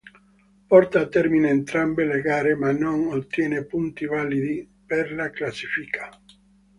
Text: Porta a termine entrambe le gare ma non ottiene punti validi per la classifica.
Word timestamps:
Porta 0.69 1.01
a 1.01 1.05
termine 1.15 1.49
entrambe 1.57 2.05
le 2.07 2.21
gare 2.21 2.55
ma 2.55 2.71
non 2.71 3.05
ottiene 3.11 3.65
punti 3.65 4.07
validi 4.07 4.67
per 4.83 5.13
la 5.13 5.29
classifica. 5.29 6.09